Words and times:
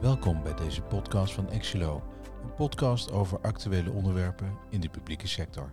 Welkom 0.00 0.42
bij 0.42 0.54
deze 0.54 0.82
podcast 0.82 1.34
van 1.34 1.48
Exilo, 1.50 2.02
een 2.42 2.54
podcast 2.54 3.10
over 3.12 3.40
actuele 3.40 3.90
onderwerpen 3.90 4.58
in 4.70 4.80
de 4.80 4.88
publieke 4.88 5.26
sector. 5.26 5.72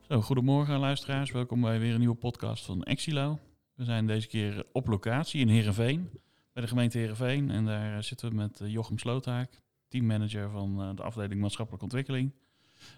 Zo, 0.00 0.20
goedemorgen 0.20 0.78
luisteraars, 0.78 1.30
welkom 1.30 1.60
bij 1.60 1.78
weer 1.78 1.92
een 1.92 1.98
nieuwe 1.98 2.14
podcast 2.14 2.64
van 2.64 2.82
Exilo. 2.82 3.38
We 3.74 3.84
zijn 3.84 4.06
deze 4.06 4.26
keer 4.26 4.66
op 4.72 4.86
locatie 4.86 5.40
in 5.40 5.48
Heerenveen, 5.48 6.10
bij 6.52 6.62
de 6.62 6.68
gemeente 6.68 6.98
Heerenveen. 6.98 7.50
En 7.50 7.64
daar 7.64 8.02
zitten 8.02 8.28
we 8.28 8.34
met 8.34 8.60
eh, 8.60 8.72
Jochem 8.72 8.98
Sloothaak, 8.98 9.60
teammanager 9.88 10.50
van 10.50 10.82
eh, 10.82 10.90
de 10.94 11.02
afdeling 11.02 11.40
maatschappelijke 11.40 11.84
ontwikkeling. 11.84 12.32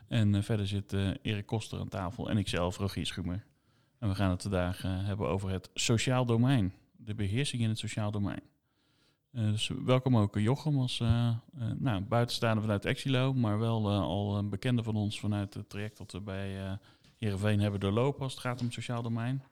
En 0.08 0.34
eh, 0.34 0.42
verder 0.42 0.66
zit 0.66 0.92
Erik 1.22 1.46
Koster 1.46 1.79
aan 1.79 1.88
tafel 1.88 2.30
en 2.30 2.38
ikzelf, 2.38 2.76
Rogier 2.76 3.06
Schumer. 3.06 3.45
En 3.98 4.08
we 4.08 4.14
gaan 4.14 4.30
het 4.30 4.42
vandaag 4.42 4.82
hebben 4.82 5.29
over 5.29 5.50
het 5.50 5.70
sociaal 5.74 6.25
domein, 6.25 6.72
de 6.96 7.14
beheersing 7.14 7.63
in 7.63 7.68
het 7.68 7.79
sociaal 7.79 8.11
domein. 8.11 8.43
Uh, 9.32 9.50
dus 9.50 9.71
welkom 9.85 10.17
ook 10.17 10.39
Jochem 10.39 10.79
als 10.79 11.00
uh, 11.00 11.31
uh, 11.59 11.71
nou, 11.79 12.03
buitenstaander 12.03 12.63
vanuit 12.63 12.85
Exilo, 12.85 13.35
maar 13.35 13.59
wel 13.59 13.91
al 13.91 14.37
een 14.37 14.49
bekende 14.49 14.82
van 14.82 14.96
ons 14.96 15.21
vanuit 15.21 15.54
het 15.54 15.68
traject 15.68 15.99
dat 15.99 16.13
we 16.13 16.21
bij 16.21 16.64
uh, 16.64 16.73
Heerenveen 17.17 17.61
hebben 17.61 17.81
doorlopen 17.81 18.23
als 18.23 18.32
het 18.32 18.41
gaat 18.41 18.59
om 18.59 18.64
het 18.64 18.75
sociaal 18.75 19.03
domein. 19.03 19.43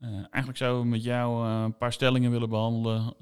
eigenlijk 0.00 0.56
zouden 0.56 0.82
we 0.82 0.88
met 0.88 1.02
jou 1.02 1.48
een 1.48 1.76
paar 1.76 1.92
stellingen 1.92 2.30
willen 2.30 2.48
behandelen. 2.48 3.14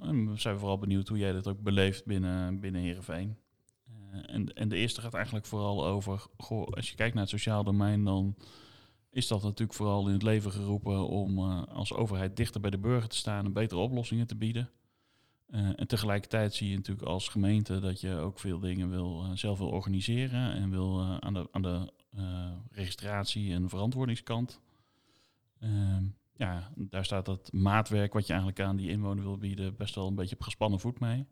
en 0.00 0.30
we 0.30 0.40
zijn 0.40 0.58
vooral 0.58 0.78
benieuwd 0.78 1.08
hoe 1.08 1.18
jij 1.18 1.32
dat 1.32 1.48
ook 1.48 1.60
beleeft 1.60 2.04
binnen, 2.04 2.60
binnen 2.60 2.82
Heerenveen. 2.82 3.36
en, 4.26 4.54
en 4.54 4.68
de 4.68 4.76
eerste 4.76 5.00
gaat 5.00 5.14
eigenlijk 5.14 5.46
vooral 5.46 5.86
over, 5.86 6.26
als 6.70 6.90
je 6.90 6.96
kijkt 6.96 7.14
naar 7.14 7.22
het 7.22 7.32
sociaal 7.32 7.64
domein, 7.64 8.04
dan 8.04 8.36
is 9.10 9.28
dat 9.28 9.42
natuurlijk 9.42 9.78
vooral 9.78 10.06
in 10.06 10.12
het 10.12 10.22
leven 10.22 10.52
geroepen 10.52 11.08
om 11.08 11.38
als 11.58 11.92
overheid 11.92 12.36
dichter 12.36 12.60
bij 12.60 12.70
de 12.70 12.78
burger 12.78 13.08
te 13.08 13.16
staan 13.16 13.44
en 13.44 13.52
betere 13.52 13.80
oplossingen 13.80 14.26
te 14.26 14.36
bieden. 14.36 14.70
Uh, 15.54 15.68
en 15.76 15.86
tegelijkertijd 15.86 16.54
zie 16.54 16.70
je 16.70 16.76
natuurlijk 16.76 17.06
als 17.06 17.28
gemeente 17.28 17.80
dat 17.80 18.00
je 18.00 18.14
ook 18.14 18.38
veel 18.38 18.58
dingen 18.58 18.90
wil, 18.90 19.24
uh, 19.24 19.30
zelf 19.34 19.58
wil 19.58 19.68
organiseren 19.68 20.52
en 20.52 20.70
wil 20.70 21.00
uh, 21.00 21.16
aan 21.16 21.34
de, 21.34 21.48
aan 21.50 21.62
de 21.62 21.92
registratie- 22.70 23.52
en 23.52 23.68
verantwoordingskant. 23.68 24.60
Ehm, 25.60 26.04
ja, 26.32 26.72
daar 26.74 27.04
staat 27.04 27.26
dat 27.26 27.52
maatwerk 27.52 28.12
wat 28.12 28.26
je 28.26 28.32
eigenlijk 28.32 28.60
aan 28.60 28.76
die 28.76 28.90
inwoner 28.90 29.24
wil 29.24 29.38
bieden 29.38 29.76
best 29.76 29.94
wel 29.94 30.06
een 30.06 30.14
beetje 30.14 30.34
op 30.34 30.42
gespannen 30.42 30.80
voet 30.80 31.00
mee. 31.00 31.26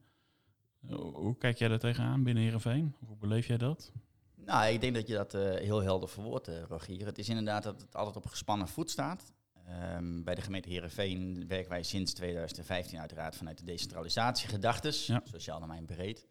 hoe 1.13 1.37
kijk 1.39 1.59
jij 1.59 1.69
daar 1.69 1.79
tegenaan 1.79 2.23
binnen 2.23 2.43
Heerenveen? 2.43 2.95
Hoe 3.07 3.17
beleef 3.17 3.47
jij 3.47 3.59
dat? 3.59 3.93
Nou, 4.35 4.73
ik 4.73 4.81
denk 4.81 4.95
dat 4.95 5.07
je 5.07 5.15
dat 5.15 5.33
heel 5.33 5.83
helder 5.83 6.09
verwoordt, 6.09 6.51
Rogier. 6.69 7.07
Het 7.07 7.19
is 7.19 7.29
inderdaad 7.29 7.63
dat 7.63 7.81
het 7.81 7.97
altijd 7.97 8.17
op 8.17 8.27
gespannen 8.27 8.69
voet 8.69 8.91
staat. 8.91 9.33
Um, 9.69 10.25
bij 10.25 10.35
de 10.35 10.41
gemeente 10.41 10.69
Heerenveen 10.69 11.49
werken 11.49 11.71
wij 11.71 11.83
sinds 11.83 12.13
2015 12.13 12.99
uiteraard 12.99 13.37
vanuit 13.37 13.59
de 13.59 13.65
decentralisatiegedachtes, 13.65 15.07
ja. 15.07 15.23
sociaal 15.25 15.61
domein 15.61 15.87
breed. 15.87 16.27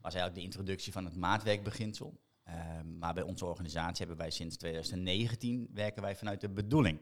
Was 0.00 0.14
eigenlijk 0.14 0.34
de 0.34 0.40
introductie 0.40 0.92
van 0.92 1.04
het 1.04 1.16
maatwerkbeginsel. 1.16 2.20
Um, 2.48 2.98
maar 2.98 3.14
bij 3.14 3.22
onze 3.22 3.46
organisatie 3.46 4.06
hebben 4.06 4.16
wij 4.16 4.30
sinds 4.30 4.56
2019 4.56 5.68
werken 5.72 6.02
wij 6.02 6.16
vanuit 6.16 6.40
de 6.40 6.48
bedoeling. 6.48 6.98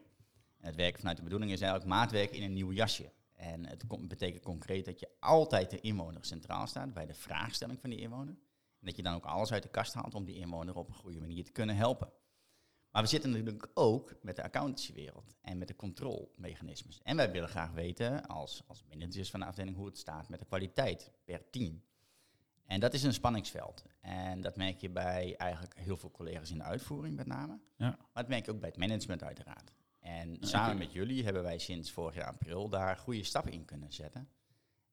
En 0.61 0.67
het 0.67 0.77
werken 0.77 0.99
vanuit 0.99 1.17
de 1.17 1.23
bedoeling 1.23 1.53
is 1.53 1.61
eigenlijk 1.61 1.91
maatwerk 1.91 2.31
in 2.31 2.43
een 2.43 2.53
nieuw 2.53 2.73
jasje. 2.73 3.13
En 3.33 3.67
het 3.67 4.09
betekent 4.09 4.43
concreet 4.43 4.85
dat 4.85 5.01
je 5.01 5.09
altijd 5.21 5.71
de 5.71 5.81
inwoner 5.81 6.25
centraal 6.25 6.67
staat 6.67 6.95
bij 6.95 7.07
de 7.07 7.15
vraagstelling 7.15 7.81
van 7.81 7.91
die 7.91 7.98
inwoner. 7.98 8.35
En 8.81 8.87
dat 8.87 8.97
je 8.97 9.03
dan 9.03 9.15
ook 9.15 9.25
alles 9.25 9.53
uit 9.53 9.63
de 9.63 9.69
kast 9.69 9.95
haalt 9.95 10.15
om 10.15 10.25
die 10.25 10.37
inwoner 10.37 10.77
op 10.77 10.89
een 10.89 10.95
goede 10.95 11.21
manier 11.21 11.45
te 11.45 11.53
kunnen 11.53 11.77
helpen. 11.77 12.13
Maar 12.95 13.03
we 13.03 13.09
zitten 13.09 13.31
natuurlijk 13.31 13.69
ook 13.75 14.14
met 14.23 14.37
de 14.37 14.42
accountancywereld 14.42 15.37
en 15.41 15.59
met 15.59 15.69
de 15.69 15.77
controlemechanismes. 15.77 17.01
En 17.03 17.17
wij 17.17 17.31
willen 17.31 17.48
graag 17.48 17.73
weten, 17.73 18.27
als, 18.27 18.62
als 18.67 18.84
managers 18.89 19.31
van 19.31 19.41
de 19.41 19.47
afdeling, 19.47 19.77
hoe 19.77 19.86
het 19.86 19.98
staat 19.98 20.28
met 20.28 20.39
de 20.39 20.45
kwaliteit 20.45 21.11
per 21.25 21.51
team. 21.51 21.83
En 22.67 22.80
dat 22.80 22.95
is 22.95 23.02
een 23.02 23.13
spanningsveld. 23.13 23.85
En 24.01 24.41
dat 24.41 24.57
merk 24.57 24.80
je 24.80 24.91
bij 24.91 25.36
eigenlijk 25.36 25.74
heel 25.79 25.96
veel 25.96 26.11
collega's 26.11 26.51
in 26.51 26.58
de 26.58 26.64
uitvoering 26.64 27.17
met 27.17 27.27
name. 27.27 27.58
Ja. 27.77 27.89
Maar 27.89 28.23
dat 28.23 28.29
merk 28.29 28.45
je 28.45 28.51
ook 28.51 28.61
bij 28.61 28.69
het 28.69 28.79
management 28.79 29.23
uiteraard. 29.23 29.73
En 30.01 30.36
samen 30.40 30.79
met 30.79 30.92
jullie 30.92 31.24
hebben 31.24 31.42
wij 31.42 31.58
sinds 31.58 31.90
vorig 31.90 32.14
jaar 32.14 32.29
april 32.29 32.69
daar 32.69 32.96
goede 32.96 33.24
stappen 33.24 33.52
in 33.52 33.64
kunnen 33.64 33.92
zetten. 33.92 34.29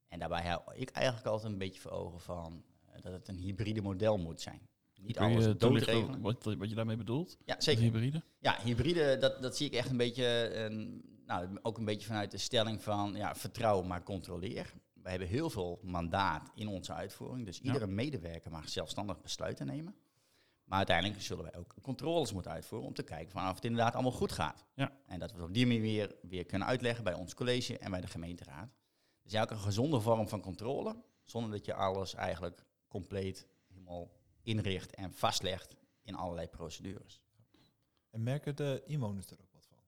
En 0.08 0.18
daarbij 0.18 0.42
hou 0.42 0.60
ik 0.74 0.90
eigenlijk 0.90 1.26
altijd 1.26 1.52
een 1.52 1.58
beetje 1.58 1.80
voor 1.80 1.90
ogen 1.90 2.20
van 2.20 2.64
uh, 2.88 3.02
dat 3.02 3.12
het 3.12 3.28
een 3.28 3.38
hybride 3.38 3.82
model 3.82 4.18
moet 4.18 4.40
zijn 4.40 4.70
niet 5.02 5.16
Kun 5.16 5.26
alles 5.26 5.56
doodregelen. 5.56 6.20
Wat, 6.20 6.44
wat 6.44 6.68
je 6.68 6.74
daarmee 6.74 6.96
bedoelt? 6.96 7.38
Ja, 7.44 7.54
zeker. 7.58 7.82
Hybride? 7.82 8.22
Ja, 8.38 8.58
hybride, 8.62 9.18
dat, 9.18 9.42
dat 9.42 9.56
zie 9.56 9.66
ik 9.66 9.72
echt 9.72 9.90
een 9.90 9.96
beetje, 9.96 10.52
uh, 10.70 10.88
nou, 11.26 11.58
ook 11.62 11.78
een 11.78 11.84
beetje 11.84 12.06
vanuit 12.06 12.30
de 12.30 12.38
stelling 12.38 12.82
van 12.82 13.14
ja, 13.14 13.34
vertrouwen 13.34 13.86
maar 13.86 14.02
controleer. 14.02 14.72
We 14.92 15.10
hebben 15.10 15.28
heel 15.28 15.50
veel 15.50 15.80
mandaat 15.82 16.50
in 16.54 16.68
onze 16.68 16.92
uitvoering, 16.92 17.46
dus 17.46 17.60
iedere 17.60 17.86
medewerker 17.86 18.50
mag 18.50 18.68
zelfstandig 18.68 19.20
besluiten 19.20 19.66
nemen. 19.66 19.94
Maar 20.64 20.78
uiteindelijk 20.78 21.22
zullen 21.22 21.44
wij 21.44 21.56
ook 21.56 21.74
controles 21.82 22.32
moeten 22.32 22.50
uitvoeren 22.50 22.88
om 22.88 22.94
te 22.94 23.02
kijken 23.02 23.32
van 23.32 23.48
of 23.48 23.54
het 23.54 23.64
inderdaad 23.64 23.94
allemaal 23.94 24.12
goed 24.12 24.32
gaat. 24.32 24.64
Ja. 24.74 24.92
En 25.06 25.18
dat 25.18 25.30
we 25.30 25.36
het 25.36 25.46
op 25.46 25.54
die 25.54 25.66
manier 25.66 25.80
weer, 25.82 26.14
weer 26.22 26.44
kunnen 26.44 26.68
uitleggen 26.68 27.04
bij 27.04 27.14
ons 27.14 27.34
college 27.34 27.78
en 27.78 27.90
bij 27.90 28.00
de 28.00 28.06
gemeenteraad. 28.06 28.74
Dus 29.22 29.40
ook 29.40 29.50
een 29.50 29.58
gezonde 29.58 30.00
vorm 30.00 30.28
van 30.28 30.40
controle, 30.40 30.96
zonder 31.24 31.50
dat 31.50 31.64
je 31.64 31.74
alles 31.74 32.14
eigenlijk 32.14 32.64
compleet 32.88 33.46
helemaal 33.68 34.10
inricht 34.42 34.94
en 34.94 35.12
vastlegt 35.12 35.76
in 36.02 36.14
allerlei 36.14 36.46
procedures. 36.48 37.22
En 38.10 38.22
merken 38.22 38.56
de 38.56 38.82
inwoners 38.84 39.30
er 39.30 39.40
ook 39.40 39.52
wat 39.52 39.66
van? 39.66 39.78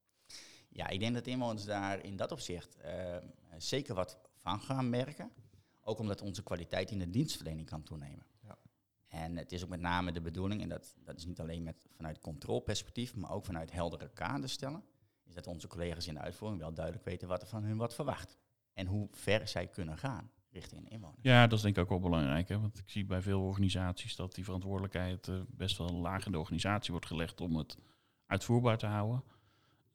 Ja, 0.68 0.88
ik 0.88 1.00
denk 1.00 1.14
dat 1.14 1.26
inwoners 1.26 1.64
daar 1.64 2.04
in 2.04 2.16
dat 2.16 2.32
opzicht 2.32 2.76
uh, 2.84 3.16
zeker 3.58 3.94
wat 3.94 4.18
van 4.34 4.60
gaan 4.60 4.90
merken. 4.90 5.32
Ook 5.80 5.98
omdat 5.98 6.20
onze 6.20 6.42
kwaliteit 6.42 6.90
in 6.90 6.98
de 6.98 7.10
dienstverlening 7.10 7.66
kan 7.66 7.82
toenemen. 7.82 8.26
Ja. 8.42 8.58
En 9.06 9.36
het 9.36 9.52
is 9.52 9.62
ook 9.62 9.68
met 9.68 9.80
name 9.80 10.12
de 10.12 10.20
bedoeling, 10.20 10.62
en 10.62 10.68
dat, 10.68 10.94
dat 11.04 11.16
is 11.16 11.24
niet 11.24 11.40
alleen 11.40 11.62
met, 11.62 11.86
vanuit 11.90 12.18
controleperspectief, 12.18 13.14
maar 13.14 13.30
ook 13.30 13.44
vanuit 13.44 13.72
heldere 13.72 14.08
kaders 14.08 14.52
stellen, 14.52 14.84
is 15.24 15.34
dat 15.34 15.46
onze 15.46 15.66
collega's 15.66 16.06
in 16.06 16.14
de 16.14 16.20
uitvoering 16.20 16.60
wel 16.60 16.74
duidelijk 16.74 17.04
weten 17.04 17.28
wat 17.28 17.42
er 17.42 17.48
van 17.48 17.64
hun 17.64 17.76
wordt 17.76 17.94
verwacht. 17.94 18.38
En 18.72 18.86
hoe 18.86 19.08
ver 19.10 19.48
zij 19.48 19.66
kunnen 19.66 19.98
gaan 19.98 20.30
richting. 20.54 20.98
Ja, 21.20 21.46
dat 21.46 21.58
is 21.58 21.64
denk 21.64 21.76
ik 21.76 21.82
ook 21.82 21.88
wel 21.88 22.00
belangrijk. 22.00 22.48
Hè? 22.48 22.60
Want 22.60 22.78
ik 22.78 22.90
zie 22.90 23.04
bij 23.04 23.22
veel 23.22 23.40
organisaties 23.40 24.16
dat 24.16 24.34
die 24.34 24.44
verantwoordelijkheid 24.44 25.26
uh, 25.26 25.40
best 25.48 25.78
wel 25.78 25.92
laag 25.92 26.26
in 26.26 26.32
de 26.32 26.38
organisatie 26.38 26.90
wordt 26.90 27.06
gelegd 27.06 27.40
om 27.40 27.56
het 27.56 27.78
uitvoerbaar 28.26 28.78
te 28.78 28.86
houden. 28.86 29.22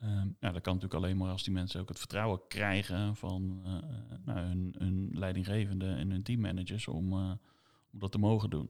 Um, 0.03 0.35
ja, 0.39 0.51
dat 0.51 0.61
kan 0.61 0.73
natuurlijk 0.73 1.03
alleen 1.03 1.17
maar 1.17 1.31
als 1.31 1.43
die 1.43 1.53
mensen 1.53 1.81
ook 1.81 1.89
het 1.89 1.99
vertrouwen 1.99 2.41
krijgen 2.47 3.15
van 3.15 3.61
uh, 3.65 3.73
nou, 4.25 4.39
hun, 4.39 4.75
hun, 4.77 5.09
leidinggevende 5.13 5.85
en 5.85 6.11
hun 6.11 6.23
teammanagers 6.23 6.87
om, 6.87 7.13
om 7.13 7.99
dat 7.99 8.11
te 8.11 8.17
mogen 8.17 8.49
doen. 8.49 8.69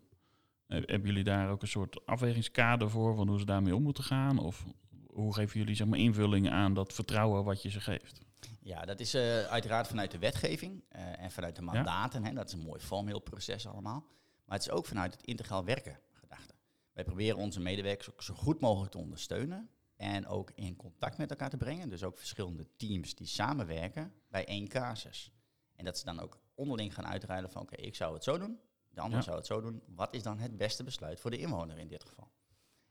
hebben 0.67 1.06
jullie 1.06 1.23
daar 1.23 1.50
ook 1.50 1.61
een 1.61 1.67
soort 1.67 2.06
afwegingskader 2.06 2.89
voor 2.89 3.16
van 3.16 3.27
hoe 3.27 3.39
ze 3.39 3.45
daarmee 3.45 3.75
om 3.75 3.83
moeten 3.83 4.03
gaan? 4.03 4.38
Of 4.38 4.66
hoe 5.14 5.34
geven 5.34 5.59
jullie 5.59 5.75
zeg 5.75 5.88
maar, 5.88 6.00
invulling 6.00 6.50
aan 6.50 6.74
dat 6.74 6.94
vertrouwen 6.94 7.44
wat 7.44 7.62
je 7.62 7.70
ze 7.70 7.81
geeft? 7.81 8.22
Ja, 8.59 8.86
dat 8.86 9.00
is 9.00 9.16
uh, 9.16 9.44
uiteraard 9.44 9.88
vanuit 9.88 10.12
de 10.12 10.18
wetgeving 10.18 10.84
uh, 10.96 11.22
en 11.22 11.31
vanuit 11.31 11.56
de 11.56 11.62
mandaten. 11.62 12.25
Hè, 12.25 12.34
dat 12.34 12.47
is 12.47 12.53
een 12.53 12.59
mooi 12.59 12.80
formeel 12.80 13.19
proces 13.19 13.68
allemaal. 13.68 14.06
Maar 14.46 14.58
het 14.58 14.68
is 14.68 14.74
ook 14.74 14.86
vanuit 14.86 15.14
het 15.14 15.24
integraal 15.24 15.66
werken 15.66 16.00
gedachte. 16.12 16.53
Wij 16.94 17.03
proberen 17.03 17.38
onze 17.38 17.59
medewerkers 17.59 18.12
ook 18.12 18.24
zo 18.24 18.34
goed 18.34 18.59
mogelijk 18.59 18.92
te 18.92 18.98
ondersteunen. 18.98 19.69
En 19.96 20.28
ook 20.28 20.52
in 20.56 20.75
contact 20.75 21.18
met 21.18 21.30
elkaar 21.30 21.50
te 21.50 21.58
brengen. 21.58 21.90
Dus 21.90 22.03
ook 22.03 22.18
verschillende 22.18 22.68
teams 22.78 23.16
die 23.16 23.28
samenwerken 23.28 24.14
bij 24.28 24.46
één 24.46 24.68
casus. 24.68 25.31
En 25.75 25.86
dat 25.86 25.98
ze 25.98 26.06
dan 26.06 26.19
ook 26.19 26.40
onderling 26.56 26.94
gaan 26.94 27.08
uitruilen 27.08 27.52
van 27.52 27.62
oké, 27.62 27.75
ik 27.75 27.96
zou 27.96 28.14
het 28.14 28.24
zo 28.24 28.38
doen. 28.38 28.59
De 28.90 29.02
ander 29.02 29.24
zou 29.24 29.38
het 29.38 29.46
zo 29.46 29.62
doen. 29.62 29.84
Wat 29.88 30.14
is 30.14 30.24
dan 30.24 30.40
het 30.40 30.58
beste 30.58 30.84
besluit 30.84 31.19
voor 31.19 31.31
de 31.31 31.38
inwoner 31.38 31.78
in 31.78 31.88
dit 31.88 32.03
geval? 32.03 32.31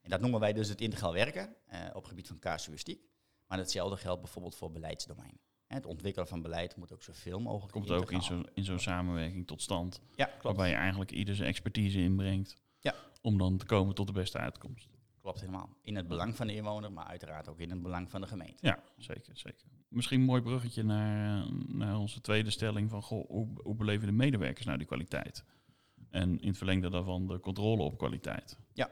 En 0.09 0.15
dat 0.15 0.23
noemen 0.23 0.41
wij 0.41 0.53
dus 0.53 0.69
het 0.69 0.81
integraal 0.81 1.13
werken 1.13 1.57
uh, 1.73 1.81
op 1.89 1.95
het 1.95 2.09
gebied 2.09 2.27
van 2.27 2.39
casuïstiek. 2.39 3.09
Maar 3.47 3.59
hetzelfde 3.59 3.97
geldt 3.97 4.21
bijvoorbeeld 4.21 4.57
voor 4.57 4.71
beleidsdomein. 4.71 5.41
Het 5.67 5.87
ontwikkelen 5.87 6.29
van 6.29 6.43
beleid 6.43 6.77
moet 6.77 6.93
ook 6.93 7.03
zoveel 7.03 7.41
mogelijk. 7.41 7.73
Komt 7.73 7.91
ook 7.91 8.13
in 8.13 8.23
zo'n 8.23 8.49
in 8.55 8.65
zo'n 8.65 8.79
samenwerking 8.79 9.47
tot 9.47 9.63
stand. 9.63 10.01
Ja, 10.15 10.25
klopt. 10.25 10.43
Waarbij 10.43 10.69
je 10.69 10.75
eigenlijk 10.75 11.11
ieder 11.11 11.35
zijn 11.35 11.49
expertise 11.49 12.01
inbrengt. 12.01 12.57
Ja. 12.79 12.95
Om 13.21 13.39
dan 13.39 13.57
te 13.57 13.65
komen 13.65 13.95
tot 13.95 14.07
de 14.07 14.13
beste 14.13 14.39
uitkomst. 14.39 14.89
Klopt 15.21 15.41
helemaal. 15.41 15.69
In 15.83 15.97
het 15.97 16.09
belang 16.09 16.37
van 16.37 16.47
de 16.47 16.55
inwoner, 16.55 16.93
maar 16.93 17.07
uiteraard 17.07 17.49
ook 17.49 17.59
in 17.59 17.71
het 17.71 17.83
belang 17.83 18.11
van 18.11 18.21
de 18.21 18.27
gemeente. 18.27 18.67
Ja, 18.67 18.83
zeker. 18.97 19.37
zeker. 19.37 19.67
Misschien 19.89 20.21
een 20.21 20.27
mooi 20.27 20.43
bruggetje 20.43 20.83
naar, 20.83 21.47
naar 21.67 21.99
onze 21.99 22.21
tweede 22.21 22.51
stelling 22.51 22.91
van 22.91 23.03
goh, 23.03 23.29
hoe, 23.29 23.49
hoe 23.63 23.75
beleven 23.75 24.07
de 24.07 24.13
medewerkers 24.13 24.67
nou 24.67 24.79
die 24.79 24.87
kwaliteit? 24.87 25.45
En 26.11 26.41
in 26.41 26.49
het 26.49 26.57
verlengde 26.57 26.91
daarvan 26.91 27.27
de 27.27 27.41
controle 27.41 27.83
op 27.83 27.99
kwaliteit. 27.99 28.59
Ja, 28.73 28.91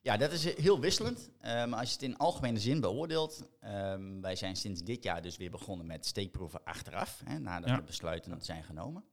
ja, 0.00 0.16
dat 0.16 0.32
is 0.32 0.54
heel 0.54 0.80
wisselend. 0.80 1.30
Um, 1.46 1.72
als 1.72 1.88
je 1.88 1.92
het 1.92 2.02
in 2.02 2.16
algemene 2.16 2.58
zin 2.58 2.80
beoordeelt, 2.80 3.50
um, 3.64 4.20
wij 4.20 4.36
zijn 4.36 4.56
sinds 4.56 4.82
dit 4.82 5.02
jaar 5.02 5.22
dus 5.22 5.36
weer 5.36 5.50
begonnen 5.50 5.86
met 5.86 6.06
steekproeven 6.06 6.64
achteraf, 6.64 7.22
hè, 7.24 7.38
nadat 7.38 7.76
de 7.76 7.82
besluiten 7.82 8.42
zijn 8.42 8.64
genomen. 8.64 9.04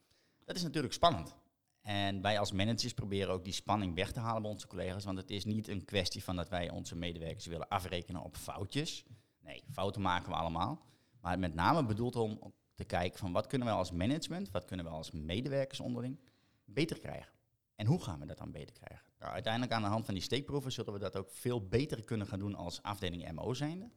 Dat 0.45 0.55
is 0.55 0.63
natuurlijk 0.63 0.93
spannend. 0.93 1.35
En 1.81 2.21
wij 2.21 2.39
als 2.39 2.51
managers 2.51 2.93
proberen 2.93 3.33
ook 3.33 3.43
die 3.43 3.53
spanning 3.53 3.95
weg 3.95 4.11
te 4.11 4.19
halen 4.19 4.41
bij 4.41 4.51
onze 4.51 4.67
collega's, 4.67 5.05
want 5.05 5.17
het 5.17 5.29
is 5.29 5.45
niet 5.45 5.67
een 5.67 5.85
kwestie 5.85 6.23
van 6.23 6.35
dat 6.35 6.49
wij 6.49 6.69
onze 6.69 6.95
medewerkers 6.95 7.45
willen 7.45 7.67
afrekenen 7.67 8.23
op 8.23 8.37
foutjes. 8.37 9.05
Nee, 9.39 9.63
fouten 9.71 10.01
maken 10.01 10.29
we 10.29 10.35
allemaal. 10.35 10.85
Maar 11.21 11.39
met 11.39 11.53
name 11.53 11.85
bedoeld 11.85 12.15
om 12.15 12.53
te 12.75 12.83
kijken 12.83 13.19
van 13.19 13.31
wat 13.31 13.47
kunnen 13.47 13.67
we 13.67 13.73
als 13.73 13.91
management, 13.91 14.51
wat 14.51 14.65
kunnen 14.65 14.85
we 14.85 14.91
als 14.91 15.11
medewerkers 15.11 15.79
onderling 15.79 16.19
beter 16.65 16.99
krijgen. 16.99 17.34
En 17.75 17.85
hoe 17.85 18.03
gaan 18.03 18.19
we 18.19 18.25
dat 18.25 18.37
dan 18.37 18.51
beter 18.51 18.75
krijgen? 18.75 19.05
Nou, 19.19 19.33
uiteindelijk 19.33 19.73
aan 19.73 19.81
de 19.81 19.87
hand 19.87 20.05
van 20.05 20.13
die 20.13 20.23
steekproeven 20.23 20.71
zullen 20.71 20.93
we 20.93 20.99
dat 20.99 21.17
ook 21.17 21.29
veel 21.31 21.67
beter 21.67 22.03
kunnen 22.03 22.27
gaan 22.27 22.39
doen 22.39 22.55
als 22.55 22.81
afdeling 22.81 23.31
MO 23.31 23.53
zijnde. 23.53 23.89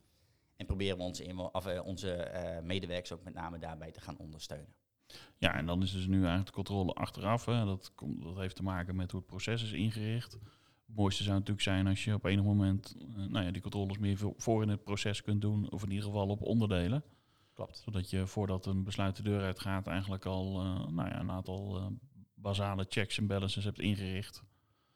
En 0.57 0.67
proberen 0.67 0.97
we 0.97 1.03
onze, 1.03 1.51
of, 1.53 1.67
eh, 1.67 1.85
onze 1.85 2.13
eh, 2.13 2.63
medewerkers 2.63 3.13
ook 3.13 3.25
met 3.25 3.35
name 3.35 3.59
daarbij 3.59 3.91
te 3.91 4.01
gaan 4.01 4.19
ondersteunen. 4.19 4.75
Ja, 5.37 5.55
en 5.55 5.67
dan 5.67 5.83
is 5.83 5.93
dus 5.93 6.07
nu 6.07 6.17
eigenlijk 6.17 6.47
de 6.47 6.53
controle 6.53 6.93
achteraf. 6.93 7.45
Hè. 7.45 7.65
Dat, 7.65 7.95
komt, 7.95 8.23
dat 8.23 8.37
heeft 8.37 8.57
te 8.57 8.63
maken 8.63 8.97
met 8.97 9.11
hoe 9.11 9.21
het 9.21 9.29
proces 9.29 9.63
is 9.63 9.73
ingericht. 9.73 10.33
Het 10.33 10.97
mooiste 10.97 11.23
zou 11.23 11.35
natuurlijk 11.35 11.63
zijn 11.63 11.87
als 11.87 12.05
je 12.05 12.15
op 12.15 12.25
enig 12.25 12.45
moment 12.45 12.97
eh, 12.99 13.25
nou 13.27 13.45
ja, 13.45 13.51
die 13.51 13.63
controles 13.63 13.99
meer 13.99 14.17
vo- 14.17 14.35
voor 14.37 14.63
in 14.63 14.69
het 14.69 14.85
proces 14.85 15.23
kunt 15.23 15.41
doen. 15.41 15.71
Of 15.71 15.83
in 15.83 15.91
ieder 15.91 16.05
geval 16.05 16.29
op 16.29 16.43
onderdelen. 16.43 17.03
Klopt. 17.53 17.77
Zodat 17.85 18.11
je 18.11 18.27
voordat 18.27 18.67
een 18.67 18.85
besluit 18.85 19.17
de 19.17 19.23
deur 19.23 19.43
uitgaat 19.43 19.87
eigenlijk 19.87 20.25
al 20.25 20.61
eh, 20.61 20.89
nou 20.89 21.09
ja, 21.09 21.21
een 21.21 21.31
aantal 21.31 21.77
eh, 21.77 21.87
basale 22.41 22.87
checks 22.89 23.19
en 23.19 23.27
balances 23.27 23.65
hebt 23.65 23.79
ingericht. 23.79 24.43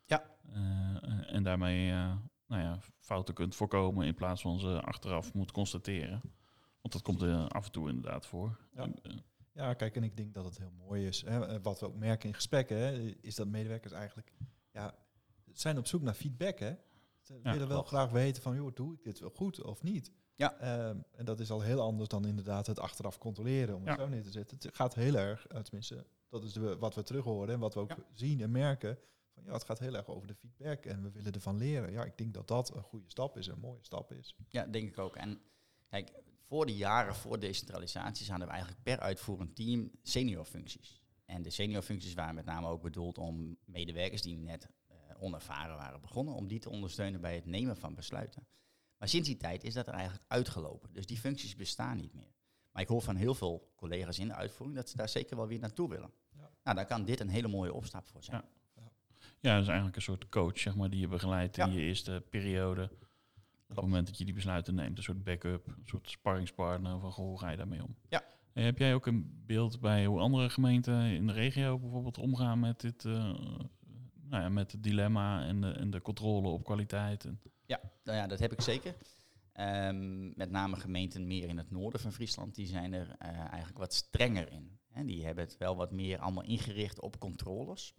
Ja. 0.05 0.31
Eh, 0.53 1.35
en 1.35 1.43
daarmee 1.43 1.91
eh, 1.91 2.17
nou 2.47 2.63
ja, 2.63 2.79
fouten 2.99 3.35
kunt 3.35 3.55
voorkomen 3.55 4.07
in 4.07 4.15
plaats 4.15 4.43
van 4.43 4.59
ze 4.59 4.81
achteraf 4.81 5.35
moet 5.35 5.53
constateren. 5.53 6.21
Want 6.81 6.93
dat 6.95 7.03
komt 7.03 7.23
af 7.53 7.65
en 7.67 7.73
toe 7.73 7.89
inderdaad 7.89 8.27
voor. 8.27 8.59
Ja. 8.75 8.89
Eh, 9.03 9.13
Ja, 9.55 9.75
kijk, 9.75 9.97
en 9.97 10.03
ik 10.03 10.17
denk 10.17 10.35
dat 10.35 10.45
het 10.45 10.59
heel 10.59 10.73
mooi 10.79 11.07
is. 11.07 11.23
Hè, 11.23 11.61
wat 11.61 11.81
we 11.81 11.87
ook 11.87 11.97
merken 11.97 12.29
in 12.29 12.35
gesprekken, 12.35 12.77
hè, 12.77 12.93
is 13.21 13.35
dat 13.35 13.47
medewerkers 13.47 13.93
eigenlijk 13.93 14.33
ja, 14.71 14.95
zijn 15.53 15.79
op 15.79 15.87
zoek 15.87 16.03
naar 16.03 16.15
feedback. 16.15 16.59
Hè. 16.59 16.75
Ze 17.21 17.35
Ja, 17.43 17.53
willen 17.53 17.69
wel 17.69 17.77
klopt. 17.77 17.89
graag 17.89 18.11
weten 18.11 18.43
van, 18.43 18.55
joh, 18.55 18.75
doe 18.75 18.95
ik 18.95 19.03
dit 19.03 19.19
wel 19.21 19.31
goed 19.31 19.63
of 19.63 19.83
niet? 19.83 20.13
Ja. 20.35 20.55
Ehm, 20.59 20.97
en 21.11 21.25
dat 21.25 21.41
is 21.41 21.51
al 21.51 21.61
heel 21.61 21.81
anders 21.81 22.09
dan 22.09 22.27
inderdaad 22.27 22.67
het 22.67 22.79
achteraf 22.79 23.19
controleren, 23.19 23.75
om 23.75 23.87
het 23.87 23.97
Ja. 23.99 24.03
zo 24.05 24.09
neer 24.09 24.23
te 24.23 24.31
zetten. 24.31 24.57
Het 24.61 24.75
gaat 24.77 24.95
heel 24.95 25.15
erg, 25.15 25.47
eh, 25.47 25.61
tenminste, 25.61 26.07
dat 26.29 26.45
is 26.45 26.53
de, 26.53 26.79
wat 26.79 26.95
we 26.95 27.03
terug 27.03 27.25
horen 27.25 27.55
en 27.55 27.61
wat 27.61 27.75
we 27.75 27.81
ook 27.81 27.89
Ja. 27.91 27.97
zien 28.13 28.41
en 28.41 28.51
merken. 28.51 28.99
Van, 29.35 29.45
ja, 29.45 29.53
het 29.53 29.65
gaat 29.65 29.79
heel 29.79 29.95
erg 29.95 30.07
over 30.09 30.27
de 30.27 30.35
feedback 30.35 30.85
en 30.85 31.03
we 31.03 31.11
willen 31.11 31.33
ervan 31.33 31.57
leren. 31.57 31.93
Ja, 31.93 32.05
ik 32.05 32.19
denk 32.19 32.35
dat 32.35 32.49
dat 32.49 32.75
een 32.75 32.83
goede 32.83 33.09
stap 33.11 33.37
is, 33.39 33.47
een 33.47 33.59
mooie 33.59 33.83
stap 33.85 34.13
is. 34.13 34.37
Ja, 34.49 34.67
denk 34.67 34.89
ik 34.89 34.99
ook. 34.99 35.17
En 35.17 35.41
kijk, 35.89 36.11
voor 36.41 36.67
de 36.67 36.77
jaren 36.77 37.15
voor 37.15 37.39
decentralisatie 37.39 38.29
hadden 38.31 38.47
we 38.47 38.53
eigenlijk 38.53 38.83
per 38.83 39.01
uitvoerend 39.01 39.55
team 39.57 39.91
seniorfuncties. 40.03 41.01
En 41.25 41.43
de 41.43 41.51
seniorfuncties 41.51 42.15
waren 42.15 42.35
met 42.35 42.45
name 42.45 42.67
ook 42.69 42.83
bedoeld 42.83 43.19
om 43.19 43.57
medewerkers 43.65 44.23
die 44.23 44.37
net 44.37 44.69
eh, 44.89 44.97
onervaren 45.19 45.77
waren 45.77 46.01
begonnen, 46.01 46.35
om 46.35 46.47
die 46.49 46.59
te 46.59 46.71
ondersteunen 46.71 47.21
bij 47.21 47.35
het 47.35 47.47
nemen 47.47 47.77
van 47.77 47.95
besluiten. 47.95 48.47
Maar 49.03 49.11
sinds 49.11 49.29
die 49.29 49.37
tijd 49.37 49.65
is 49.65 49.75
dat 49.75 49.87
er 49.87 49.93
eigenlijk 49.93 50.25
uitgelopen. 50.29 50.93
Dus 50.93 51.07
die 51.07 51.19
functies 51.19 51.57
bestaan 51.57 51.97
niet 51.97 52.15
meer. 52.15 52.33
Maar 52.73 52.83
ik 52.83 52.89
hoor 52.89 53.03
van 53.03 53.17
heel 53.17 53.35
veel 53.35 53.73
collega's 53.77 54.19
in 54.19 54.29
de 54.29 54.35
uitvoering 54.35 54.79
dat 54.79 54.89
ze 54.89 54.97
daar 54.97 55.09
zeker 55.09 55.37
wel 55.37 55.47
weer 55.47 55.59
naartoe 55.59 55.89
willen. 55.89 56.11
Ja. 56.37 56.51
Nou, 56.65 56.77
daar 56.77 56.87
kan 56.87 57.05
dit 57.05 57.21
een 57.21 57.29
hele 57.29 57.49
mooie 57.49 57.73
opstap 57.73 58.07
voor 58.07 58.25
zijn. 58.25 58.43
Ja. 58.77 58.83
Ja, 59.41 59.53
dat 59.53 59.63
is 59.63 59.67
eigenlijk 59.69 59.97
een 59.97 60.03
soort 60.03 60.29
coach, 60.29 60.59
zeg 60.59 60.77
maar, 60.77 60.91
die 60.91 61.01
je 61.01 61.09
begeleidt 61.09 61.59
in 61.59 61.67
Ja. 61.67 61.73
je 61.73 61.81
eerste 61.81 62.25
periode. 62.31 62.83
Op 63.69 63.77
het 63.77 63.85
moment 63.85 64.07
dat 64.07 64.19
je 64.19 64.25
die 64.25 64.35
besluiten 64.35 64.75
neemt, 64.75 64.97
een 64.97 65.05
soort 65.05 65.25
backup, 65.25 65.67
een 65.67 65.87
soort 65.87 66.11
sparringspartner 66.11 67.01
van 67.01 67.13
goh, 67.13 67.27
hoe 67.27 67.39
ga 67.39 67.51
je 67.51 67.57
daarmee 67.57 67.83
om? 67.83 67.97
Ja. 68.09 68.25
En 68.53 68.65
heb 68.65 68.79
jij 68.79 68.95
ook 68.95 69.07
een 69.07 69.43
beeld 69.47 69.81
bij 69.81 70.07
hoe 70.07 70.21
andere 70.21 70.51
gemeenten 70.51 71.03
in 71.03 71.27
de 71.27 71.33
regio 71.33 71.79
bijvoorbeeld 71.79 72.19
omgaan 72.19 72.61
met 72.61 72.81
dit, 72.81 73.05
eh, 73.05 73.13
nou 74.23 74.43
ja, 74.43 74.49
met 74.49 74.73
het 74.73 74.83
dilemma 74.83 75.45
en 75.45 75.61
de, 75.61 75.71
en 75.71 75.91
de 75.91 76.03
controle 76.03 76.49
op 76.49 76.65
kwaliteit? 76.65 77.25
En, 77.25 77.41
Ja, 77.73 77.81
nou 78.05 78.19
ja, 78.19 78.27
dat 78.27 78.39
heb 78.39 78.53
ik 78.53 78.61
zeker. 78.61 78.95
Ehm, 79.53 80.37
met 80.37 80.51
name 80.51 80.77
gemeenten 80.77 81.27
meer 81.27 81.49
in 81.49 81.57
het 81.57 81.71
noorden 81.71 82.01
van 82.01 82.13
Friesland, 82.13 82.55
die 82.55 82.67
zijn 82.67 82.93
er 82.93 83.17
eh, 83.19 83.29
eigenlijk 83.39 83.79
wat 83.79 83.95
strenger 83.95 84.53
in. 84.53 84.79
Hè, 84.89 85.05
die 85.05 85.25
hebben 85.25 85.45
het 85.45 85.57
wel 85.57 85.77
wat 85.77 85.93
meer 85.93 86.19
allemaal 86.19 86.45
ingericht 86.45 87.01
op 87.01 87.19
controles. 87.19 87.95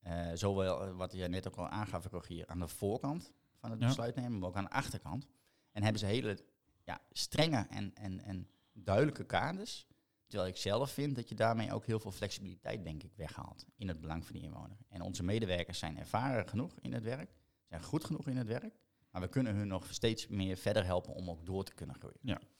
Eh, 0.00 0.30
zowel 0.34 0.82
eh, 0.82 0.96
wat 0.96 1.12
jij 1.12 1.28
net 1.28 1.46
ook 1.48 1.56
al 1.56 1.68
aangaf, 1.68 2.06
Rogier, 2.06 2.46
aan 2.46 2.58
de 2.58 2.68
voorkant 2.68 3.32
van 3.54 3.70
het 3.70 3.80
Ja. 3.80 3.86
besluit 3.86 4.14
nemen, 4.14 4.38
maar 4.38 4.48
ook 4.48 4.56
aan 4.56 4.64
de 4.64 4.70
achterkant. 4.70 5.26
En 5.72 5.82
hebben 5.82 6.00
ze 6.00 6.06
hele 6.06 6.38
ja, 6.84 7.00
strenge 7.10 7.66
en, 7.70 7.94
en, 7.94 8.20
en 8.24 8.48
duidelijke 8.72 9.24
kaders. 9.24 9.86
Terwijl 10.26 10.50
ik 10.50 10.56
zelf 10.56 10.90
vind 10.90 11.14
dat 11.14 11.28
je 11.28 11.34
daarmee 11.34 11.72
ook 11.72 11.86
heel 11.86 12.00
veel 12.00 12.10
flexibiliteit, 12.10 12.84
denk 12.84 13.02
ik, 13.02 13.12
weghaalt 13.16 13.66
in 13.76 13.88
het 13.88 14.00
belang 14.00 14.24
van 14.24 14.34
de 14.34 14.40
inwoner. 14.42 14.76
En 14.88 15.00
onze 15.02 15.22
medewerkers 15.22 15.78
zijn 15.78 15.98
ervaren 15.98 16.48
genoeg 16.48 16.78
in 16.80 16.92
het 16.92 17.02
werk, 17.02 17.34
zijn 17.68 17.82
goed 17.82 18.04
genoeg 18.04 18.26
in 18.26 18.36
het 18.36 18.46
werk. 18.46 18.80
Maar 19.12 19.22
we 19.22 19.28
kunnen 19.28 19.54
hun 19.54 19.68
nog 19.68 19.86
steeds 19.90 20.28
meer 20.28 20.56
verder 20.56 20.84
helpen 20.84 21.14
om 21.14 21.30
ook 21.30 21.46
door 21.46 21.64
te 21.64 21.74
kunnen 21.74 21.96
groeien. 21.96 22.18